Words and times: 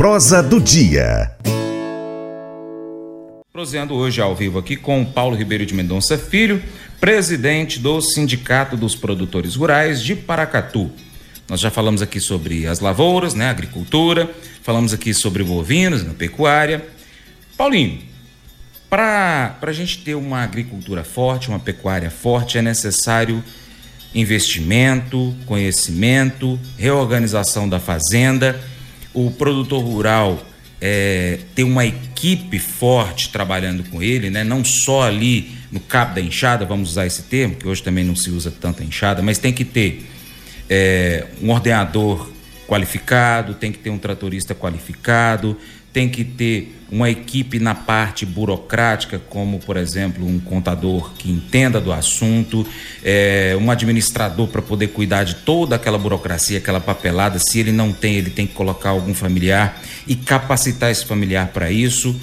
Prosa 0.00 0.42
do 0.42 0.58
dia. 0.58 1.30
Proseando 3.52 3.92
hoje 3.92 4.18
ao 4.18 4.34
vivo 4.34 4.58
aqui 4.58 4.74
com 4.74 5.04
Paulo 5.04 5.36
Ribeiro 5.36 5.66
de 5.66 5.74
Mendonça 5.74 6.16
Filho, 6.16 6.62
presidente 6.98 7.78
do 7.78 8.00
Sindicato 8.00 8.78
dos 8.78 8.94
Produtores 8.94 9.56
Rurais 9.56 10.02
de 10.02 10.16
Paracatu. 10.16 10.90
Nós 11.46 11.60
já 11.60 11.70
falamos 11.70 12.00
aqui 12.00 12.18
sobre 12.18 12.66
as 12.66 12.80
lavouras, 12.80 13.34
né, 13.34 13.50
agricultura, 13.50 14.30
falamos 14.62 14.94
aqui 14.94 15.12
sobre 15.12 15.44
bovinos, 15.44 16.02
na 16.02 16.14
pecuária. 16.14 16.82
Paulinho, 17.54 17.98
para 18.88 19.58
a 19.60 19.72
gente 19.72 19.98
ter 19.98 20.14
uma 20.14 20.42
agricultura 20.42 21.04
forte, 21.04 21.50
uma 21.50 21.60
pecuária 21.60 22.10
forte, 22.10 22.56
é 22.56 22.62
necessário 22.62 23.44
investimento, 24.14 25.36
conhecimento, 25.44 26.58
reorganização 26.78 27.68
da 27.68 27.78
fazenda. 27.78 28.58
O 29.12 29.30
produtor 29.30 29.82
rural 29.82 30.46
é, 30.80 31.40
ter 31.54 31.64
uma 31.64 31.84
equipe 31.84 32.58
forte 32.58 33.30
trabalhando 33.30 33.84
com 33.90 34.02
ele, 34.02 34.30
né? 34.30 34.42
não 34.42 34.64
só 34.64 35.02
ali 35.02 35.52
no 35.70 35.78
cabo 35.78 36.14
da 36.14 36.20
enxada, 36.20 36.64
vamos 36.64 36.90
usar 36.90 37.06
esse 37.06 37.22
termo, 37.22 37.54
que 37.54 37.68
hoje 37.68 37.82
também 37.82 38.04
não 38.04 38.16
se 38.16 38.30
usa 38.30 38.50
tanto 38.50 38.82
a 38.82 38.86
enxada, 38.86 39.22
mas 39.22 39.38
tem 39.38 39.52
que 39.52 39.64
ter 39.64 40.06
é, 40.68 41.26
um 41.42 41.50
ordenador 41.50 42.30
qualificado, 42.66 43.54
tem 43.54 43.72
que 43.72 43.78
ter 43.78 43.90
um 43.90 43.98
tratorista 43.98 44.54
qualificado, 44.54 45.56
tem 45.92 46.08
que 46.08 46.24
ter 46.24 46.76
uma 46.90 47.08
equipe 47.08 47.58
na 47.58 47.74
parte 47.74 48.26
burocrática, 48.26 49.18
como, 49.18 49.60
por 49.60 49.76
exemplo, 49.76 50.26
um 50.26 50.40
contador 50.40 51.12
que 51.16 51.30
entenda 51.30 51.80
do 51.80 51.92
assunto, 51.92 52.66
é, 53.04 53.56
um 53.60 53.70
administrador 53.70 54.48
para 54.48 54.60
poder 54.60 54.88
cuidar 54.88 55.24
de 55.24 55.36
toda 55.36 55.76
aquela 55.76 55.98
burocracia, 55.98 56.58
aquela 56.58 56.80
papelada. 56.80 57.38
Se 57.38 57.60
ele 57.60 57.70
não 57.70 57.92
tem, 57.92 58.16
ele 58.16 58.30
tem 58.30 58.46
que 58.46 58.54
colocar 58.54 58.90
algum 58.90 59.14
familiar 59.14 59.80
e 60.06 60.16
capacitar 60.16 60.90
esse 60.90 61.04
familiar 61.04 61.48
para 61.48 61.70
isso. 61.70 62.18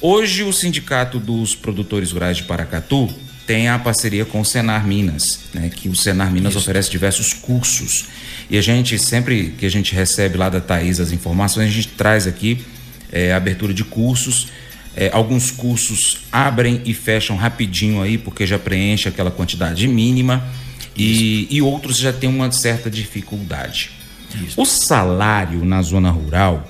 Hoje, 0.00 0.42
o 0.42 0.52
Sindicato 0.52 1.18
dos 1.18 1.54
Produtores 1.54 2.12
Rurais 2.12 2.38
de 2.38 2.44
Paracatu 2.44 3.12
tem 3.46 3.68
a 3.68 3.78
parceria 3.78 4.24
com 4.24 4.40
o 4.40 4.44
Senar 4.44 4.86
Minas, 4.86 5.40
né, 5.54 5.70
que 5.74 5.88
o 5.88 5.96
Senar 5.96 6.30
Minas 6.30 6.52
Isso. 6.52 6.58
oferece 6.58 6.90
diversos 6.90 7.32
cursos. 7.32 8.04
E 8.50 8.58
a 8.58 8.60
gente, 8.60 8.98
sempre 8.98 9.54
que 9.58 9.64
a 9.64 9.70
gente 9.70 9.94
recebe 9.94 10.36
lá 10.36 10.50
da 10.50 10.60
Thaís 10.60 11.00
as 11.00 11.12
informações, 11.12 11.68
a 11.68 11.72
gente 11.72 11.88
traz 11.88 12.26
aqui 12.26 12.62
é, 13.12 13.32
abertura 13.32 13.72
de 13.72 13.84
cursos. 13.84 14.48
É, 14.96 15.10
alguns 15.12 15.50
cursos 15.50 16.22
abrem 16.32 16.82
e 16.84 16.92
fecham 16.92 17.36
rapidinho 17.36 18.02
aí, 18.02 18.18
porque 18.18 18.46
já 18.46 18.58
preenche 18.58 19.08
aquela 19.08 19.30
quantidade 19.30 19.86
mínima, 19.86 20.44
e, 20.96 21.46
e 21.50 21.62
outros 21.62 21.96
já 21.96 22.12
têm 22.12 22.28
uma 22.28 22.50
certa 22.50 22.90
dificuldade. 22.90 23.92
Isso. 24.44 24.60
O 24.60 24.64
salário 24.64 25.64
na 25.64 25.80
zona 25.82 26.10
rural, 26.10 26.68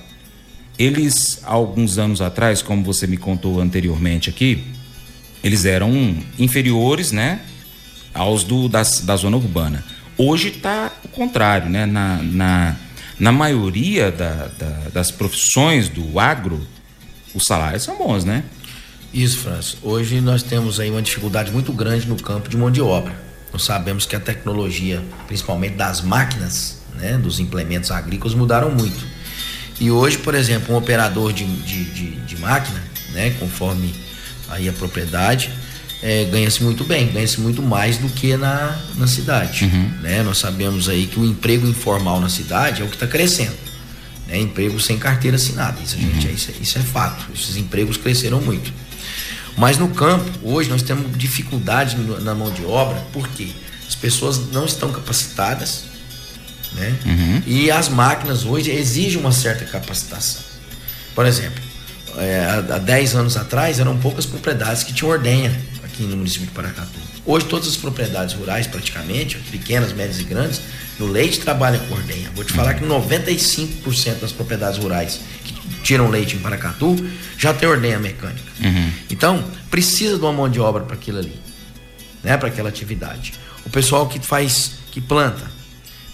eles, 0.77 1.41
alguns 1.43 1.97
anos 1.97 2.21
atrás, 2.21 2.61
como 2.61 2.83
você 2.83 3.07
me 3.07 3.17
contou 3.17 3.59
anteriormente 3.59 4.29
aqui, 4.29 4.63
eles 5.43 5.65
eram 5.65 6.17
inferiores, 6.37 7.11
né, 7.11 7.41
aos 8.13 8.43
do, 8.43 8.69
da, 8.69 8.83
da 9.03 9.15
zona 9.15 9.37
urbana. 9.37 9.83
Hoje 10.17 10.49
está 10.49 10.91
o 11.03 11.07
contrário, 11.07 11.69
né, 11.69 11.85
na, 11.85 12.21
na 12.21 12.75
na 13.19 13.31
maioria 13.31 14.11
da, 14.11 14.47
da, 14.57 14.89
das 14.93 15.11
profissões 15.11 15.89
do 15.89 16.19
agro, 16.19 16.65
os 17.35 17.43
salários 17.45 17.83
são 17.83 17.97
bons, 17.97 18.23
né? 18.23 18.43
Isso, 19.13 19.39
França. 19.39 19.77
Hoje 19.81 20.21
nós 20.21 20.43
temos 20.43 20.79
aí 20.79 20.89
uma 20.89 21.01
dificuldade 21.01 21.51
muito 21.51 21.73
grande 21.73 22.07
no 22.07 22.15
campo 22.15 22.47
de 22.47 22.55
mão 22.55 22.71
de 22.71 22.81
obra. 22.81 23.13
Nós 23.51 23.63
sabemos 23.63 24.05
que 24.05 24.15
a 24.15 24.19
tecnologia, 24.19 25.03
principalmente 25.27 25.75
das 25.75 26.01
máquinas, 26.01 26.81
né, 26.95 27.17
dos 27.17 27.39
implementos 27.39 27.91
agrícolas, 27.91 28.35
mudaram 28.35 28.71
muito. 28.71 29.03
E 29.79 29.89
hoje, 29.89 30.17
por 30.19 30.35
exemplo, 30.35 30.75
um 30.75 30.77
operador 30.77 31.33
de, 31.33 31.45
de, 31.45 31.83
de, 31.85 32.11
de 32.21 32.37
máquina, 32.37 32.81
né, 33.11 33.31
conforme 33.39 33.93
aí 34.49 34.69
a 34.69 34.73
propriedade, 34.73 35.51
é, 36.01 36.25
ganha-se 36.25 36.63
muito 36.63 36.83
bem, 36.83 37.07
ganha-se 37.07 37.39
muito 37.41 37.61
mais 37.61 37.97
do 37.97 38.07
que 38.09 38.37
na, 38.37 38.77
na 38.95 39.07
cidade. 39.07 39.65
Uhum. 39.65 39.91
Né? 40.01 40.23
Nós 40.23 40.37
sabemos 40.37 40.87
aí 40.87 41.07
que 41.07 41.19
o 41.19 41.25
emprego 41.25 41.67
informal 41.67 42.19
na 42.19 42.29
cidade 42.29 42.81
é 42.81 42.85
o 42.85 42.87
que 42.87 42.95
está 42.95 43.07
crescendo. 43.07 43.55
Né? 44.27 44.39
Emprego 44.39 44.79
sem 44.79 44.97
carteira 44.97 45.35
assinada. 45.35 45.77
Isso, 45.83 45.97
gente, 45.97 46.27
uhum. 46.27 46.33
isso, 46.33 46.51
é, 46.51 46.53
isso 46.61 46.77
é 46.77 46.81
fato. 46.81 47.25
Esses 47.33 47.57
empregos 47.57 47.97
cresceram 47.97 48.39
muito. 48.39 48.71
Mas 49.57 49.77
no 49.77 49.89
campo, 49.89 50.29
hoje, 50.41 50.69
nós 50.69 50.81
temos 50.81 51.17
dificuldade 51.17 51.97
na 52.21 52.33
mão 52.33 52.49
de 52.49 52.63
obra, 52.63 53.03
porque 53.11 53.49
as 53.85 53.95
pessoas 53.95 54.51
não 54.53 54.63
estão 54.63 54.89
capacitadas, 54.89 55.83
né? 56.73 56.95
Uhum. 57.05 57.41
E 57.45 57.69
as 57.69 57.89
máquinas 57.89 58.45
hoje 58.45 58.71
exigem 58.71 59.19
uma 59.19 59.33
certa 59.33 59.65
capacitação. 59.65 60.41
Por 61.13 61.25
exemplo, 61.25 61.61
é, 62.17 62.45
há 62.73 62.77
10 62.77 63.15
anos 63.15 63.35
atrás 63.35 63.79
eram 63.79 63.97
poucas 63.97 64.25
propriedades 64.25 64.83
que 64.83 64.93
tinham 64.93 65.11
ordenha 65.11 65.53
no 66.07 66.17
município 66.17 66.47
de 66.47 66.53
Paracatu. 66.53 66.99
Hoje 67.25 67.45
todas 67.45 67.67
as 67.67 67.77
propriedades 67.77 68.33
rurais, 68.35 68.67
praticamente, 68.67 69.37
pequenas, 69.51 69.93
médias 69.93 70.19
e 70.19 70.23
grandes, 70.23 70.61
no 70.99 71.07
leite 71.07 71.39
trabalham 71.39 71.79
com 71.85 71.95
ordenha. 71.95 72.29
Vou 72.35 72.43
te 72.43 72.53
falar 72.53 72.73
que 72.73 72.85
95% 72.85 74.19
das 74.19 74.31
propriedades 74.31 74.79
rurais 74.79 75.19
que 75.43 75.53
tiram 75.83 76.09
leite 76.09 76.35
em 76.35 76.39
Paracatu 76.39 76.95
já 77.37 77.53
tem 77.53 77.67
ordenha 77.67 77.99
mecânica. 77.99 78.51
Uhum. 78.61 78.91
Então, 79.09 79.43
precisa 79.69 80.17
de 80.17 80.21
uma 80.21 80.33
mão 80.33 80.49
de 80.49 80.59
obra 80.59 80.83
para 80.83 80.95
aquilo 80.95 81.19
ali, 81.19 81.35
né, 82.23 82.37
para 82.37 82.49
aquela 82.49 82.69
atividade. 82.69 83.33
O 83.65 83.69
pessoal 83.69 84.07
que 84.07 84.19
faz, 84.19 84.71
que 84.91 84.99
planta, 84.99 85.49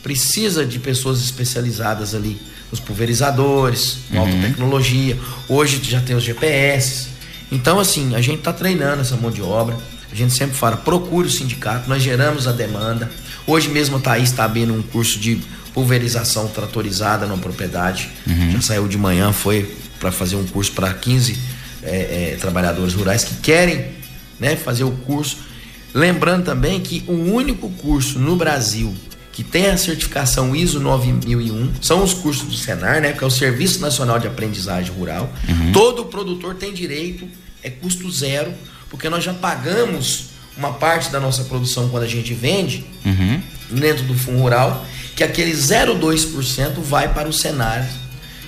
precisa 0.03 0.65
de 0.65 0.77
pessoas 0.77 1.19
especializadas 1.19 2.13
ali, 2.13 2.39
os 2.71 2.79
pulverizadores, 2.79 3.97
uhum. 4.11 4.19
alta 4.19 4.37
tecnologia. 4.39 5.17
Hoje 5.47 5.81
já 5.83 5.99
tem 5.99 6.15
os 6.15 6.23
GPS, 6.23 7.07
então, 7.51 7.79
assim, 7.79 8.15
a 8.15 8.21
gente 8.21 8.39
está 8.39 8.53
treinando 8.53 9.01
essa 9.01 9.15
mão 9.15 9.31
de 9.31 9.41
obra. 9.41 9.77
A 10.11 10.15
gente 10.15 10.33
sempre 10.33 10.55
fala, 10.55 10.77
procure 10.77 11.27
o 11.27 11.31
sindicato, 11.31 11.89
nós 11.89 12.01
geramos 12.01 12.47
a 12.47 12.51
demanda. 12.51 13.11
Hoje 13.45 13.69
mesmo 13.69 13.97
a 13.97 13.99
Thaís 13.99 14.29
está 14.29 14.45
abrindo 14.45 14.73
um 14.73 14.81
curso 14.81 15.19
de 15.19 15.41
pulverização 15.73 16.47
tratorizada 16.47 17.25
na 17.25 17.35
propriedade. 17.37 18.09
Uhum. 18.25 18.51
Já 18.51 18.61
saiu 18.61 18.87
de 18.87 18.97
manhã, 18.97 19.33
foi 19.33 19.75
para 19.99 20.11
fazer 20.11 20.37
um 20.37 20.45
curso 20.45 20.71
para 20.71 20.93
15 20.93 21.37
é, 21.83 22.31
é, 22.33 22.37
trabalhadores 22.39 22.93
rurais 22.93 23.23
que 23.23 23.35
querem 23.35 23.87
né, 24.39 24.55
fazer 24.55 24.85
o 24.85 24.91
curso. 24.91 25.39
Lembrando 25.93 26.45
também 26.45 26.79
que 26.79 27.03
o 27.07 27.13
único 27.13 27.69
curso 27.71 28.19
no 28.19 28.35
Brasil 28.35 28.93
que 29.35 29.43
tem 29.43 29.67
a 29.67 29.77
certificação 29.77 30.55
ISO 30.55 30.79
9001, 30.79 31.73
são 31.81 32.01
os 32.01 32.13
cursos 32.13 32.47
do 32.47 32.55
Senar, 32.55 33.01
né, 33.01 33.11
que 33.11 33.21
é 33.21 33.27
o 33.27 33.29
Serviço 33.29 33.81
Nacional 33.81 34.17
de 34.17 34.27
Aprendizagem 34.27 34.93
Rural. 34.93 35.29
Uhum. 35.49 35.73
Todo 35.73 36.05
produtor 36.05 36.55
tem 36.55 36.73
direito, 36.73 37.27
é 37.61 37.69
custo 37.69 38.09
zero, 38.09 38.53
porque 38.89 39.09
nós 39.09 39.25
já 39.25 39.33
pagamos 39.33 40.27
uma 40.57 40.71
parte 40.71 41.11
da 41.11 41.19
nossa 41.19 41.43
produção 41.43 41.89
quando 41.89 42.03
a 42.03 42.07
gente 42.07 42.33
vende 42.33 42.85
uhum. 43.03 43.41
dentro 43.71 44.05
do 44.05 44.15
Fundo 44.15 44.39
Rural, 44.39 44.85
que 45.17 45.23
aquele 45.23 45.51
0,2% 45.51 46.79
vai 46.79 47.13
para 47.13 47.27
o 47.27 47.33
Senar 47.33 47.85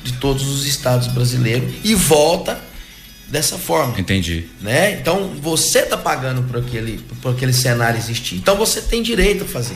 de 0.05 0.13
todos 0.13 0.47
os 0.47 0.65
estados 0.65 1.09
brasileiros 1.09 1.69
e 1.83 1.93
volta 1.95 2.61
dessa 3.27 3.57
forma. 3.57 3.99
Entendi. 3.99 4.45
Né? 4.61 4.93
Então 4.93 5.33
você 5.41 5.79
está 5.79 5.97
pagando 5.97 6.43
por 6.43 6.61
aquele, 6.61 7.01
por 7.21 7.33
aquele 7.33 7.51
cenário 7.51 7.99
existir. 7.99 8.35
Então 8.35 8.55
você 8.55 8.79
tem 8.79 9.03
direito 9.03 9.43
a 9.43 9.47
fazer. 9.47 9.75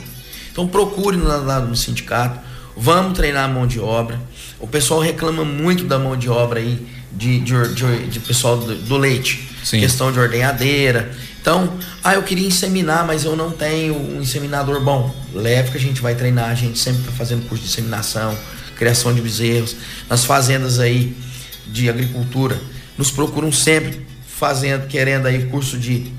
Então 0.51 0.67
procure 0.67 1.17
lá, 1.17 1.59
no 1.59 1.75
sindicato, 1.75 2.39
vamos 2.75 3.17
treinar 3.17 3.45
a 3.45 3.47
mão 3.47 3.65
de 3.65 3.79
obra. 3.79 4.19
O 4.59 4.67
pessoal 4.67 4.99
reclama 4.99 5.43
muito 5.45 5.85
da 5.85 5.97
mão 5.97 6.17
de 6.17 6.29
obra 6.29 6.59
aí, 6.59 6.85
de, 7.11 7.39
de, 7.39 7.73
de, 7.73 8.07
de 8.07 8.19
pessoal 8.19 8.57
do, 8.57 8.75
do 8.75 8.97
leite. 8.97 9.49
Sim. 9.63 9.79
Questão 9.79 10.11
de 10.11 10.19
ordenhadeira. 10.19 11.11
Então, 11.41 11.77
ah, 12.03 12.15
eu 12.15 12.23
queria 12.23 12.47
inseminar, 12.47 13.05
mas 13.05 13.23
eu 13.23 13.35
não 13.35 13.51
tenho 13.51 13.95
um 13.95 14.21
inseminador 14.21 14.79
bom. 14.81 15.13
Leve 15.33 15.71
que 15.71 15.77
a 15.77 15.79
gente 15.79 16.01
vai 16.01 16.15
treinar, 16.15 16.49
a 16.49 16.55
gente 16.55 16.77
sempre 16.77 17.01
está 17.01 17.11
fazendo 17.11 17.47
curso 17.47 17.63
de 17.63 17.69
inseminação, 17.69 18.37
criação 18.75 19.13
de 19.13 19.21
bezerros. 19.21 19.75
Nas 20.09 20.25
fazendas 20.25 20.79
aí 20.79 21.15
de 21.67 21.89
agricultura, 21.89 22.59
nos 22.97 23.09
procuram 23.09 23.51
sempre 23.51 24.05
fazendo, 24.27 24.87
querendo 24.87 25.27
aí 25.27 25.45
curso 25.45 25.77
de 25.77 26.11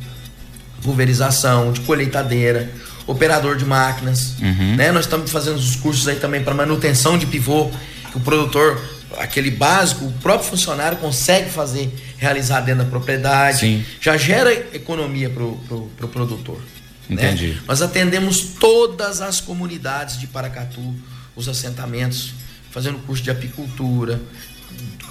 pulverização, 0.83 1.73
de 1.73 1.81
colheitadeira 1.83 2.71
operador 3.07 3.57
de 3.57 3.65
máquinas, 3.65 4.37
uhum. 4.41 4.77
né? 4.77 4.93
Nós 4.93 5.05
estamos 5.05 5.31
fazendo 5.31 5.57
os 5.57 5.77
cursos 5.77 6.07
aí 6.09 6.17
também 6.17 6.43
para 6.43 6.55
manutenção 6.55 7.19
de 7.19 7.27
pivô, 7.27 7.71
que 8.11 8.17
o 8.17 8.21
produtor, 8.21 8.81
aquele 9.19 9.51
básico, 9.51 10.05
o 10.05 10.13
próprio 10.13 10.49
funcionário 10.49 10.99
consegue 10.99 11.51
fazer, 11.51 11.93
realizar 12.19 12.61
dentro 12.61 12.85
da 12.85 12.91
propriedade. 12.91 13.61
Sim. 13.61 13.85
Já 14.01 14.17
gera 14.17 14.53
economia 14.53 15.29
para 15.29 15.43
o 15.43 15.57
pro, 15.67 15.91
pro 15.97 16.09
produtor. 16.09 16.61
Né? 17.09 17.25
Entendi. 17.25 17.49
Né? 17.49 17.61
Nós 17.67 17.83
atendemos 17.83 18.41
todas 18.59 19.21
as 19.21 19.41
comunidades 19.41 20.19
de 20.19 20.27
Paracatu, 20.27 20.95
os 21.35 21.49
assentamentos, 21.49 22.35
fazendo 22.71 22.99
curso 23.01 23.23
de 23.23 23.31
apicultura, 23.31 24.21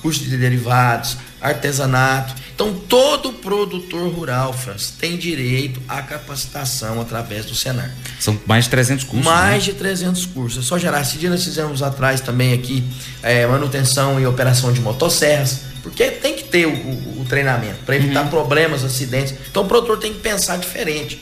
curso 0.02 0.24
de 0.24 0.36
derivados, 0.38 1.18
artesanato. 1.40 2.36
Então, 2.54 2.74
todo 2.74 3.34
produtor 3.34 4.12
rural, 4.14 4.54
França, 4.54 4.94
tem 5.00 5.18
direito 5.18 5.82
à 5.88 6.02
capacitação 6.02 7.02
através 7.02 7.46
do 7.46 7.56
Senar. 7.56 7.92
São 8.20 8.40
mais 8.46 8.66
de 8.66 8.72
300 8.72 9.04
cursos. 9.06 9.26
Mais 9.26 9.66
né? 9.66 9.72
de 9.72 9.74
300 9.74 10.26
cursos. 10.28 10.64
É 10.64 10.68
só 10.68 10.78
gerar. 10.78 11.02
Esse 11.02 11.18
dia 11.18 11.30
nós 11.30 11.44
fizemos 11.44 11.82
atrás 11.82 12.22
também 12.22 12.54
aqui 12.54 12.84
é, 13.24 13.48
manutenção 13.48 14.20
e 14.20 14.28
operação 14.28 14.72
de 14.72 14.80
motosserras, 14.80 15.62
porque 15.82 16.12
tem 16.12 16.36
que 16.36 16.44
ter 16.44 16.68
o, 16.68 16.72
o, 16.72 17.22
o 17.22 17.26
treinamento 17.26 17.80
para 17.86 17.96
evitar 17.96 18.24
uhum. 18.24 18.30
problemas, 18.30 18.84
acidentes. 18.84 19.34
Então, 19.50 19.64
o 19.64 19.68
produtor 19.68 19.98
tem 19.98 20.14
que 20.14 20.20
pensar 20.20 20.58
diferente. 20.58 21.20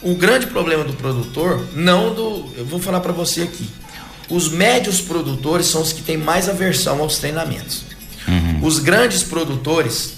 O 0.00 0.14
grande 0.14 0.46
problema 0.46 0.82
do 0.82 0.94
produtor, 0.94 1.68
não 1.74 2.14
do. 2.14 2.50
Eu 2.56 2.64
vou 2.64 2.80
falar 2.80 3.00
para 3.00 3.12
você 3.12 3.42
aqui. 3.42 3.68
Os 4.32 4.48
médios 4.48 4.98
produtores 4.98 5.66
são 5.66 5.82
os 5.82 5.92
que 5.92 6.00
têm 6.00 6.16
mais 6.16 6.48
aversão 6.48 7.02
aos 7.02 7.18
treinamentos. 7.18 7.84
Uhum. 8.26 8.60
Os 8.66 8.78
grandes 8.78 9.22
produtores, 9.22 10.14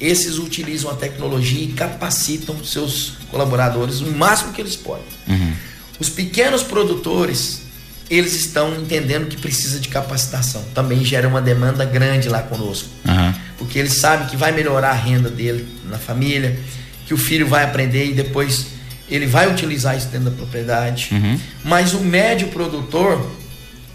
esses 0.00 0.38
utilizam 0.38 0.90
a 0.90 0.94
tecnologia 0.94 1.62
e 1.64 1.72
capacitam 1.72 2.64
seus 2.64 3.18
colaboradores 3.30 4.00
o 4.00 4.10
máximo 4.12 4.54
que 4.54 4.62
eles 4.62 4.76
podem. 4.76 5.04
Uhum. 5.28 5.52
Os 5.98 6.08
pequenos 6.08 6.62
produtores, 6.62 7.60
eles 8.08 8.32
estão 8.32 8.74
entendendo 8.76 9.28
que 9.28 9.36
precisa 9.36 9.78
de 9.78 9.88
capacitação. 9.88 10.64
Também 10.74 11.04
gera 11.04 11.28
uma 11.28 11.42
demanda 11.42 11.84
grande 11.84 12.30
lá 12.30 12.40
conosco. 12.40 12.88
Uhum. 13.06 13.34
Porque 13.58 13.78
eles 13.78 13.92
sabem 13.92 14.26
que 14.26 14.38
vai 14.38 14.52
melhorar 14.52 14.92
a 14.92 14.94
renda 14.94 15.28
dele 15.28 15.68
na 15.84 15.98
família, 15.98 16.58
que 17.06 17.12
o 17.12 17.18
filho 17.18 17.46
vai 17.46 17.62
aprender 17.62 18.06
e 18.06 18.14
depois 18.14 18.68
ele 19.06 19.26
vai 19.26 19.52
utilizar 19.52 19.98
isso 19.98 20.06
dentro 20.06 20.30
da 20.30 20.36
propriedade. 20.36 21.10
Uhum. 21.12 21.38
Mas 21.62 21.92
o 21.92 22.00
médio 22.00 22.48
produtor, 22.48 23.38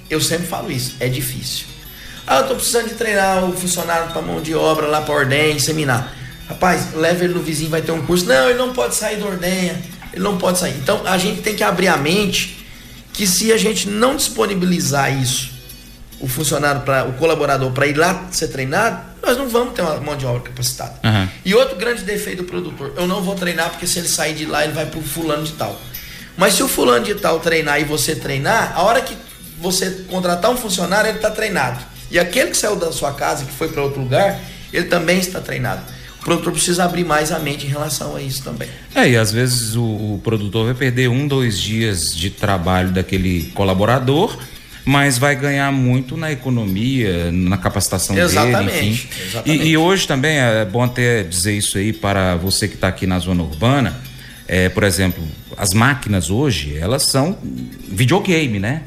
eu 0.09 0.21
sempre 0.21 0.47
falo 0.47 0.71
isso, 0.71 0.95
é 0.99 1.07
difícil. 1.07 1.65
Ah, 2.27 2.37
eu 2.37 2.41
estou 2.41 2.55
precisando 2.55 2.89
de 2.89 2.95
treinar 2.95 3.43
o 3.43 3.53
funcionário 3.53 4.11
para 4.11 4.21
mão 4.21 4.41
de 4.41 4.55
obra 4.55 4.87
lá 4.87 5.01
para 5.01 5.13
ordem, 5.13 5.59
seminar. 5.59 6.13
Rapaz, 6.47 6.93
leva 6.93 7.23
ele 7.23 7.33
no 7.33 7.41
vizinho, 7.41 7.69
vai 7.69 7.81
ter 7.81 7.91
um 7.91 8.05
curso. 8.05 8.25
Não, 8.25 8.49
ele 8.49 8.57
não 8.57 8.73
pode 8.73 8.95
sair 8.95 9.17
da 9.17 9.25
ordenha, 9.25 9.81
ele 10.11 10.23
não 10.23 10.37
pode 10.37 10.57
sair. 10.57 10.75
Então 10.77 11.01
a 11.05 11.17
gente 11.17 11.41
tem 11.41 11.55
que 11.55 11.63
abrir 11.63 11.87
a 11.87 11.97
mente 11.97 12.65
que 13.13 13.25
se 13.25 13.51
a 13.53 13.57
gente 13.57 13.87
não 13.87 14.15
disponibilizar 14.15 15.15
isso, 15.21 15.53
o 16.19 16.27
funcionário, 16.27 16.81
para 16.81 17.05
o 17.05 17.13
colaborador 17.13 17.71
para 17.71 17.87
ir 17.87 17.97
lá 17.97 18.27
ser 18.31 18.47
treinado, 18.47 19.03
nós 19.21 19.37
não 19.37 19.47
vamos 19.49 19.73
ter 19.73 19.81
uma 19.81 19.99
mão 19.99 20.15
de 20.15 20.25
obra 20.25 20.41
capacitada. 20.41 20.99
Uhum. 21.03 21.27
E 21.43 21.53
outro 21.53 21.75
grande 21.75 22.03
defeito 22.03 22.43
do 22.43 22.47
produtor, 22.47 22.93
eu 22.95 23.07
não 23.07 23.21
vou 23.21 23.35
treinar 23.35 23.69
porque 23.69 23.85
se 23.85 23.99
ele 23.99 24.07
sair 24.07 24.33
de 24.33 24.45
lá, 24.45 24.63
ele 24.63 24.73
vai 24.73 24.85
para 24.85 24.99
o 24.99 25.03
fulano 25.03 25.43
de 25.43 25.53
tal. 25.53 25.79
Mas 26.37 26.53
se 26.53 26.63
o 26.63 26.67
fulano 26.67 27.05
de 27.05 27.15
tal 27.15 27.39
treinar 27.39 27.79
e 27.79 27.83
você 27.83 28.15
treinar, 28.15 28.73
a 28.75 28.83
hora 28.83 29.01
que 29.01 29.15
você 29.59 29.89
contratar 30.09 30.51
um 30.51 30.57
funcionário, 30.57 31.09
ele 31.09 31.17
está 31.17 31.31
treinado. 31.31 31.83
E 32.11 32.19
aquele 32.19 32.51
que 32.51 32.57
saiu 32.57 32.75
da 32.75 32.91
sua 32.91 33.13
casa, 33.13 33.45
que 33.45 33.51
foi 33.51 33.69
para 33.69 33.81
outro 33.81 34.01
lugar, 34.01 34.39
ele 34.71 34.85
também 34.85 35.19
está 35.19 35.39
treinado. 35.39 35.81
O 36.19 36.23
produtor 36.25 36.53
precisa 36.53 36.83
abrir 36.83 37.03
mais 37.03 37.31
a 37.31 37.39
mente 37.39 37.65
em 37.65 37.69
relação 37.69 38.15
a 38.15 38.21
isso 38.21 38.43
também. 38.43 38.67
É, 38.93 39.09
e 39.09 39.17
às 39.17 39.31
vezes 39.31 39.75
o, 39.75 39.83
o 39.83 40.21
produtor 40.23 40.65
vai 40.65 40.73
perder 40.73 41.07
um, 41.07 41.27
dois 41.27 41.59
dias 41.59 42.15
de 42.15 42.29
trabalho 42.29 42.91
daquele 42.91 43.51
colaborador 43.53 44.37
mas 44.85 45.17
vai 45.17 45.35
ganhar 45.35 45.71
muito 45.71 46.15
na 46.15 46.31
economia, 46.31 47.31
na 47.31 47.57
capacitação 47.57 48.15
exatamente, 48.15 48.71
dele, 48.71 48.91
enfim. 48.91 49.07
Exatamente. 49.25 49.63
E, 49.63 49.69
e, 49.69 49.77
hoje 49.77 50.07
também 50.07 50.37
é 50.37 50.63
bom 50.63 50.83
até 50.83 51.23
dizer 51.23 51.57
isso 51.57 51.79
aí 51.79 51.91
para 51.91 52.35
você 52.35 52.67
que 52.67 52.75
está 52.75 52.87
aqui 52.87 53.07
na 53.07 53.17
zona 53.17 53.41
urbana. 53.41 53.99
É, 54.47 54.69
por 54.69 54.83
exemplo, 54.83 55.23
as 55.57 55.73
máquinas 55.73 56.29
hoje, 56.29 56.77
elas 56.77 57.01
são 57.01 57.35
videogame, 57.89 58.59
né? 58.59 58.83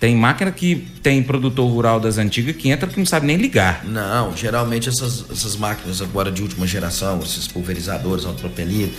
Tem 0.00 0.14
máquina 0.14 0.52
que 0.52 0.76
tem 1.02 1.22
produtor 1.22 1.68
rural 1.68 1.98
das 1.98 2.18
antigas 2.18 2.54
que 2.56 2.70
entra 2.70 2.88
que 2.88 2.98
não 2.98 3.06
sabe 3.06 3.26
nem 3.26 3.36
ligar. 3.36 3.84
Não, 3.84 4.36
geralmente 4.36 4.88
essas, 4.88 5.24
essas 5.30 5.56
máquinas 5.56 6.00
agora 6.00 6.30
de 6.30 6.40
última 6.40 6.66
geração, 6.66 7.20
esses 7.20 7.48
pulverizadores, 7.48 8.24
autopropelido, 8.24 8.92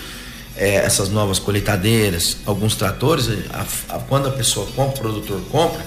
é, 0.58 0.76
essas 0.76 1.10
novas 1.10 1.40
colheitadeiras, 1.40 2.38
alguns 2.46 2.76
tratores, 2.76 3.30
a, 3.50 3.96
a, 3.96 4.00
quando 4.00 4.28
a 4.28 4.32
pessoa 4.32 4.68
compra, 4.76 4.98
o 4.98 5.00
produtor 5.00 5.42
compra, 5.50 5.86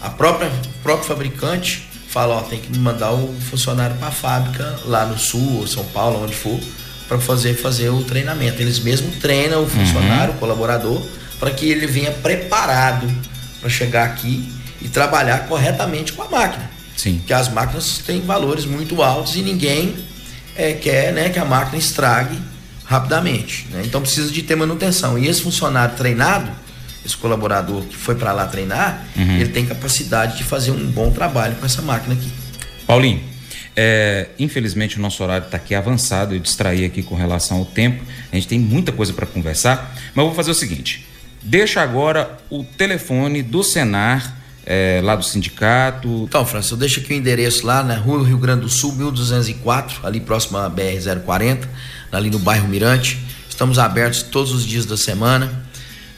a 0.00 0.10
própria 0.10 0.52
próprio 0.82 1.08
fabricante 1.08 1.88
fala, 2.08 2.36
ó, 2.36 2.40
tem 2.42 2.60
que 2.60 2.78
mandar 2.78 3.12
o 3.12 3.34
funcionário 3.50 3.96
para 3.96 4.08
a 4.08 4.12
fábrica 4.12 4.78
lá 4.84 5.04
no 5.04 5.18
sul, 5.18 5.58
ou 5.58 5.66
São 5.66 5.84
Paulo, 5.86 6.22
onde 6.22 6.34
for, 6.34 6.60
para 7.08 7.18
fazer 7.18 7.54
fazer 7.54 7.88
o 7.88 8.04
treinamento. 8.04 8.62
Eles 8.62 8.78
mesmos 8.78 9.16
treinam 9.16 9.64
o 9.64 9.66
funcionário, 9.66 10.30
uhum. 10.30 10.36
o 10.36 10.40
colaborador, 10.40 11.02
para 11.40 11.50
que 11.50 11.68
ele 11.68 11.88
venha 11.88 12.12
preparado 12.12 13.12
para 13.64 13.70
chegar 13.70 14.04
aqui 14.04 14.46
e 14.82 14.88
trabalhar 14.88 15.48
corretamente 15.48 16.12
com 16.12 16.22
a 16.22 16.28
máquina. 16.28 16.70
Sim. 16.94 17.16
Porque 17.16 17.32
as 17.32 17.48
máquinas 17.48 17.96
têm 17.96 18.20
valores 18.20 18.66
muito 18.66 19.02
altos 19.02 19.36
e 19.36 19.40
ninguém 19.40 19.96
é, 20.54 20.74
quer 20.74 21.14
né, 21.14 21.30
que 21.30 21.38
a 21.38 21.46
máquina 21.46 21.78
estrague 21.78 22.38
rapidamente. 22.84 23.66
Né? 23.70 23.82
Então 23.86 24.02
precisa 24.02 24.30
de 24.30 24.42
ter 24.42 24.54
manutenção. 24.54 25.18
E 25.18 25.26
esse 25.26 25.40
funcionário 25.40 25.96
treinado, 25.96 26.50
esse 27.06 27.16
colaborador 27.16 27.84
que 27.84 27.96
foi 27.96 28.16
para 28.16 28.32
lá 28.32 28.46
treinar, 28.46 29.02
uhum. 29.16 29.36
ele 29.36 29.48
tem 29.48 29.64
capacidade 29.64 30.36
de 30.36 30.44
fazer 30.44 30.70
um 30.70 30.86
bom 30.86 31.10
trabalho 31.10 31.54
com 31.56 31.64
essa 31.64 31.80
máquina 31.80 32.12
aqui. 32.12 32.30
Paulinho, 32.86 33.22
é, 33.74 34.28
infelizmente 34.38 34.98
o 34.98 35.00
nosso 35.00 35.22
horário 35.22 35.46
está 35.46 35.56
aqui 35.56 35.74
avançado, 35.74 36.34
eu 36.34 36.38
distraí 36.38 36.84
aqui 36.84 37.02
com 37.02 37.14
relação 37.14 37.56
ao 37.56 37.64
tempo. 37.64 38.04
A 38.30 38.36
gente 38.36 38.46
tem 38.46 38.58
muita 38.58 38.92
coisa 38.92 39.14
para 39.14 39.24
conversar, 39.24 39.96
mas 40.14 40.22
eu 40.22 40.26
vou 40.26 40.34
fazer 40.34 40.50
o 40.50 40.54
seguinte: 40.54 41.13
Deixa 41.44 41.82
agora 41.82 42.38
o 42.48 42.64
telefone 42.64 43.42
do 43.42 43.62
Senar, 43.62 44.34
é, 44.64 45.02
lá 45.04 45.14
do 45.14 45.22
sindicato. 45.22 46.24
Então, 46.26 46.44
França, 46.46 46.72
eu 46.72 46.78
deixo 46.78 47.00
aqui 47.00 47.12
o 47.12 47.16
endereço 47.16 47.66
lá 47.66 47.82
na 47.82 47.96
Rua 47.96 48.26
Rio 48.26 48.38
Grande 48.38 48.62
do 48.62 48.68
Sul, 48.70 48.94
1204, 48.94 50.06
ali 50.06 50.20
próximo 50.20 50.56
à 50.56 50.70
BR-040, 50.70 51.68
ali 52.10 52.30
no 52.30 52.38
bairro 52.38 52.66
Mirante. 52.66 53.18
Estamos 53.46 53.78
abertos 53.78 54.22
todos 54.22 54.52
os 54.52 54.64
dias 54.64 54.86
da 54.86 54.96
semana. 54.96 55.52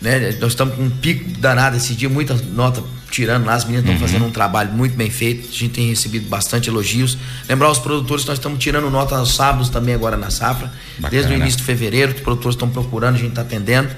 Né? 0.01 0.37
Nós 0.41 0.53
estamos 0.53 0.77
com 0.77 0.85
um 0.85 0.91
pico 0.91 1.29
danado 1.41 1.77
esse 1.77 1.95
dia, 1.95 2.09
muita 2.09 2.35
nota 2.35 2.81
tirando 3.11 3.47
lá, 3.47 3.55
as 3.55 3.65
meninas 3.65 3.85
estão 3.85 3.95
uhum. 3.95 4.01
fazendo 4.01 4.27
um 4.27 4.31
trabalho 4.31 4.73
muito 4.73 4.95
bem 4.95 5.11
feito, 5.11 5.49
a 5.49 5.53
gente 5.53 5.71
tem 5.71 5.89
recebido 5.89 6.29
bastante 6.29 6.69
elogios. 6.69 7.19
Lembrar 7.49 7.71
os 7.71 7.79
produtores 7.79 8.23
que 8.23 8.29
nós 8.29 8.39
estamos 8.39 8.59
tirando 8.59 8.91
nota 8.91 9.17
aos 9.17 9.35
sábados 9.35 9.71
também 9.71 9.95
agora 9.95 10.17
na 10.17 10.31
safra, 10.31 10.71
Bacana. 10.99 11.11
desde 11.11 11.33
o 11.33 11.37
início 11.37 11.59
de 11.59 11.65
fevereiro, 11.65 12.13
os 12.13 12.21
produtores 12.21 12.55
estão 12.55 12.69
procurando, 12.69 13.17
a 13.17 13.19
gente 13.19 13.31
está 13.31 13.43
atendendo 13.43 13.89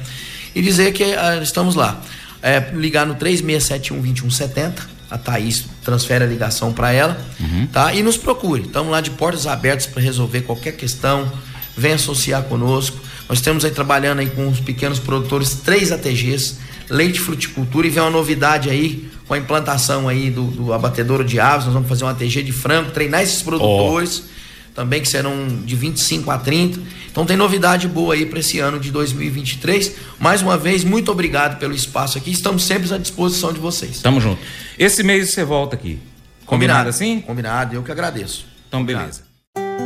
e 0.54 0.62
dizer 0.62 0.92
que 0.92 1.04
uh, 1.04 1.42
estamos 1.42 1.74
lá. 1.74 2.00
É, 2.40 2.70
ligar 2.72 3.04
no 3.04 3.16
3671-2170, 3.16 4.72
a 5.10 5.18
Thaís 5.18 5.64
transfere 5.82 6.24
a 6.24 6.26
ligação 6.26 6.72
para 6.72 6.92
ela, 6.92 7.18
uhum. 7.40 7.66
tá? 7.66 7.92
E 7.94 8.02
nos 8.02 8.16
procure. 8.16 8.62
Estamos 8.62 8.92
lá 8.92 9.00
de 9.00 9.10
portas 9.10 9.46
abertas 9.46 9.86
para 9.86 10.00
resolver 10.02 10.42
qualquer 10.42 10.72
questão. 10.72 11.30
Vem 11.76 11.92
associar 11.92 12.42
conosco. 12.44 12.96
Nós 13.28 13.40
temos 13.40 13.64
aí 13.64 13.70
trabalhando 13.70 14.20
aí 14.20 14.30
com 14.30 14.48
os 14.48 14.60
pequenos 14.60 14.98
produtores 14.98 15.54
três 15.54 15.90
ATGs, 15.90 16.56
leite 16.88 17.20
fruticultura 17.20 17.86
e 17.86 17.90
vem 17.90 18.02
uma 18.02 18.10
novidade 18.10 18.70
aí 18.70 19.10
com 19.26 19.34
a 19.34 19.38
implantação 19.38 20.08
aí 20.08 20.30
do, 20.30 20.44
do 20.44 20.72
abatedouro 20.72 21.24
de 21.24 21.40
aves. 21.40 21.64
Nós 21.66 21.74
vamos 21.74 21.88
fazer 21.88 22.04
um 22.04 22.08
ATG 22.08 22.42
de 22.42 22.52
frango, 22.52 22.90
treinar 22.92 23.22
esses 23.22 23.42
produtores. 23.42 24.22
Oh 24.24 24.37
também 24.78 25.02
que 25.02 25.08
serão 25.08 25.48
de 25.64 25.74
25 25.74 26.30
a 26.30 26.38
30. 26.38 26.78
Então 27.10 27.26
tem 27.26 27.36
novidade 27.36 27.88
boa 27.88 28.14
aí 28.14 28.24
para 28.24 28.38
esse 28.38 28.60
ano 28.60 28.78
de 28.78 28.92
2023. 28.92 29.96
Mais 30.20 30.40
uma 30.40 30.56
vez, 30.56 30.84
muito 30.84 31.10
obrigado 31.10 31.58
pelo 31.58 31.74
espaço 31.74 32.16
aqui. 32.16 32.30
Estamos 32.30 32.62
sempre 32.62 32.94
à 32.94 32.96
disposição 32.96 33.52
de 33.52 33.58
vocês. 33.58 34.00
Tamo 34.00 34.20
junto. 34.20 34.40
Esse 34.78 35.02
mês 35.02 35.32
você 35.32 35.42
volta 35.42 35.74
aqui. 35.74 35.98
Combinado, 36.46 36.46
Combinado 36.46 36.88
assim? 36.90 37.20
Combinado, 37.22 37.74
eu 37.74 37.82
que 37.82 37.90
agradeço. 37.90 38.46
Então, 38.68 38.84
beleza. 38.84 39.27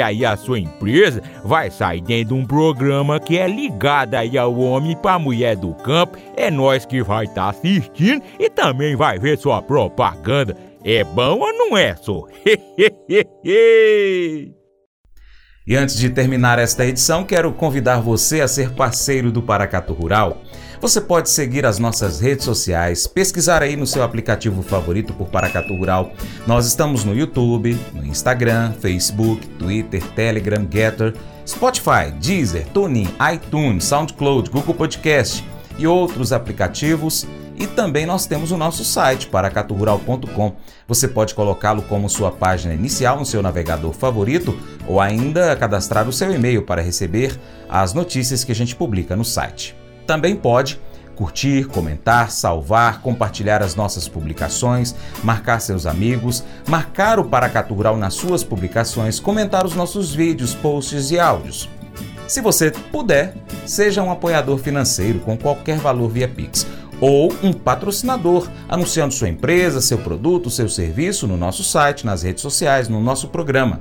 aí 0.00 0.24
a 0.24 0.36
sua 0.36 0.58
empresa 0.58 1.22
vai 1.44 1.70
sair 1.70 2.00
dentro 2.00 2.34
de 2.34 2.40
um 2.40 2.46
programa 2.46 3.20
que 3.20 3.36
é 3.38 3.46
ligado 3.46 4.14
aí 4.14 4.38
ao 4.38 4.56
homem 4.58 4.96
para 4.96 5.18
mulher 5.18 5.56
do 5.56 5.74
campo. 5.74 6.16
É 6.36 6.50
nós 6.50 6.86
que 6.86 7.02
vai 7.02 7.24
estar 7.24 7.42
tá 7.44 7.50
assistindo 7.50 8.22
e 8.38 8.48
também 8.48 8.96
vai 8.96 9.18
ver 9.18 9.36
sua 9.38 9.60
propaganda. 9.60 10.56
É 10.84 11.04
bom 11.04 11.38
ou 11.38 11.52
não 11.52 11.76
é, 11.76 11.94
só? 11.94 12.26
e 15.66 15.76
antes 15.76 15.96
de 15.96 16.10
terminar 16.10 16.58
esta 16.58 16.84
edição, 16.84 17.24
quero 17.24 17.52
convidar 17.52 18.00
você 18.00 18.40
a 18.40 18.48
ser 18.48 18.70
parceiro 18.70 19.30
do 19.30 19.42
Paracato 19.42 19.92
Rural. 19.92 20.42
Você 20.82 21.00
pode 21.00 21.30
seguir 21.30 21.64
as 21.64 21.78
nossas 21.78 22.18
redes 22.18 22.44
sociais, 22.44 23.06
pesquisar 23.06 23.62
aí 23.62 23.76
no 23.76 23.86
seu 23.86 24.02
aplicativo 24.02 24.64
favorito 24.64 25.12
por 25.12 25.28
Paracatu 25.28 25.76
Rural. 25.76 26.10
Nós 26.44 26.66
estamos 26.66 27.04
no 27.04 27.14
YouTube, 27.14 27.78
no 27.94 28.04
Instagram, 28.04 28.72
Facebook, 28.72 29.46
Twitter, 29.50 30.02
Telegram, 30.16 30.66
Getter, 30.68 31.14
Spotify, 31.46 32.10
Deezer, 32.20 32.66
TuneIn, 32.70 33.08
iTunes, 33.32 33.84
SoundCloud, 33.84 34.50
Google 34.50 34.74
Podcast 34.74 35.46
e 35.78 35.86
outros 35.86 36.32
aplicativos. 36.32 37.28
E 37.56 37.64
também 37.64 38.04
nós 38.04 38.26
temos 38.26 38.50
o 38.50 38.56
nosso 38.56 38.84
site, 38.84 39.28
paracaturural.com. 39.28 40.56
Você 40.88 41.06
pode 41.06 41.32
colocá-lo 41.32 41.82
como 41.82 42.10
sua 42.10 42.32
página 42.32 42.74
inicial 42.74 43.20
no 43.20 43.24
seu 43.24 43.40
navegador 43.40 43.92
favorito 43.92 44.58
ou 44.84 45.00
ainda 45.00 45.54
cadastrar 45.54 46.08
o 46.08 46.12
seu 46.12 46.34
e-mail 46.34 46.62
para 46.64 46.82
receber 46.82 47.38
as 47.68 47.94
notícias 47.94 48.42
que 48.42 48.50
a 48.50 48.54
gente 48.56 48.74
publica 48.74 49.14
no 49.14 49.24
site. 49.24 49.80
Também 50.06 50.36
pode 50.36 50.80
curtir, 51.14 51.64
comentar, 51.66 52.30
salvar, 52.30 53.00
compartilhar 53.00 53.62
as 53.62 53.74
nossas 53.74 54.08
publicações, 54.08 54.94
marcar 55.22 55.60
seus 55.60 55.86
amigos, 55.86 56.42
marcar 56.66 57.18
o 57.18 57.24
Paracatu 57.24 57.74
Rural 57.74 57.96
nas 57.96 58.14
suas 58.14 58.42
publicações, 58.42 59.20
comentar 59.20 59.64
os 59.64 59.74
nossos 59.74 60.14
vídeos, 60.14 60.54
posts 60.54 61.10
e 61.10 61.18
áudios. 61.18 61.68
Se 62.26 62.40
você 62.40 62.70
puder, 62.70 63.34
seja 63.66 64.02
um 64.02 64.10
apoiador 64.10 64.58
financeiro 64.58 65.20
com 65.20 65.36
qualquer 65.36 65.78
valor 65.78 66.08
via 66.08 66.26
Pix 66.26 66.66
ou 67.00 67.32
um 67.42 67.52
patrocinador, 67.52 68.48
anunciando 68.68 69.12
sua 69.12 69.28
empresa, 69.28 69.80
seu 69.80 69.98
produto, 69.98 70.48
seu 70.48 70.68
serviço 70.68 71.26
no 71.26 71.36
nosso 71.36 71.64
site, 71.64 72.06
nas 72.06 72.22
redes 72.22 72.40
sociais, 72.40 72.88
no 72.88 73.00
nosso 73.00 73.28
programa. 73.28 73.80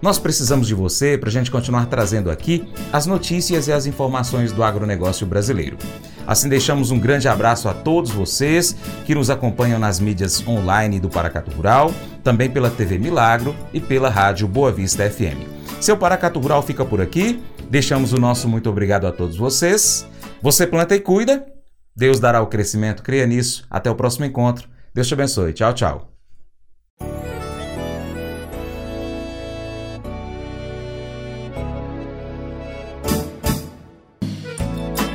Nós 0.00 0.18
precisamos 0.18 0.66
de 0.66 0.74
você 0.74 1.18
para 1.18 1.28
a 1.28 1.32
gente 1.32 1.50
continuar 1.50 1.86
trazendo 1.86 2.30
aqui 2.30 2.68
as 2.92 3.06
notícias 3.06 3.66
e 3.66 3.72
as 3.72 3.86
informações 3.86 4.52
do 4.52 4.62
agronegócio 4.62 5.26
brasileiro. 5.26 5.76
Assim, 6.26 6.48
deixamos 6.48 6.90
um 6.90 6.98
grande 6.98 7.26
abraço 7.26 7.68
a 7.68 7.74
todos 7.74 8.10
vocês 8.10 8.76
que 9.06 9.14
nos 9.14 9.30
acompanham 9.30 9.78
nas 9.78 9.98
mídias 9.98 10.46
online 10.46 11.00
do 11.00 11.08
Paracatu 11.08 11.50
Rural, 11.50 11.92
também 12.22 12.50
pela 12.50 12.70
TV 12.70 12.98
Milagro 12.98 13.56
e 13.72 13.80
pela 13.80 14.10
Rádio 14.10 14.46
Boa 14.46 14.70
Vista 14.70 15.08
FM. 15.08 15.58
Seu 15.80 15.96
Paracatu 15.96 16.38
Rural 16.38 16.62
fica 16.62 16.84
por 16.84 17.00
aqui. 17.00 17.42
Deixamos 17.70 18.12
o 18.12 18.20
nosso 18.20 18.48
muito 18.48 18.68
obrigado 18.68 19.06
a 19.06 19.12
todos 19.12 19.36
vocês. 19.36 20.06
Você 20.42 20.66
planta 20.66 20.94
e 20.94 21.00
cuida. 21.00 21.46
Deus 21.96 22.20
dará 22.20 22.40
o 22.40 22.46
crescimento, 22.46 23.02
creia 23.02 23.26
nisso. 23.26 23.64
Até 23.70 23.90
o 23.90 23.94
próximo 23.94 24.24
encontro. 24.24 24.68
Deus 24.94 25.08
te 25.08 25.14
abençoe. 25.14 25.52
Tchau, 25.52 25.72
tchau. 25.72 26.17